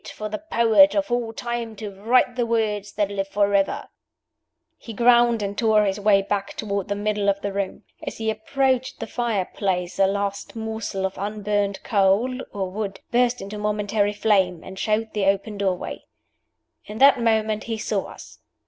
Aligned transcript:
for 0.15 0.29
the 0.29 0.39
poet 0.39 0.95
of 0.95 1.11
all 1.11 1.31
time 1.31 1.75
to 1.75 1.91
write 1.91 2.35
the 2.35 2.43
words 2.47 2.93
that 2.93 3.11
live 3.11 3.27
forever!" 3.27 3.87
He 4.79 4.93
ground 4.93 5.43
and 5.43 5.55
tore 5.55 5.85
his 5.85 5.99
way 5.99 6.23
back 6.23 6.55
toward 6.55 6.87
the 6.87 6.95
middle 6.95 7.29
of 7.29 7.39
the 7.41 7.53
room. 7.53 7.83
As 8.01 8.17
he 8.17 8.31
approached 8.31 8.99
the 8.99 9.05
fire 9.05 9.45
place 9.45 9.99
a 9.99 10.07
last 10.07 10.55
morsel 10.55 11.05
of 11.05 11.19
unburned 11.19 11.83
coal 11.83 12.39
(or 12.51 12.71
wood) 12.71 12.99
burst 13.11 13.41
into 13.43 13.59
momentary 13.59 14.13
flame, 14.13 14.63
and 14.63 14.79
showed 14.79 15.13
the 15.13 15.25
open 15.25 15.59
doorway. 15.59 16.05
In 16.87 16.97
that 16.97 17.21
moment 17.21 17.65
he 17.65 17.77
saw 17.77 18.05
us! 18.05 18.39